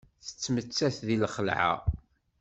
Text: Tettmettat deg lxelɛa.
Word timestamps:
Tettmettat 0.25 0.97
deg 1.07 1.19
lxelɛa. 1.23 1.73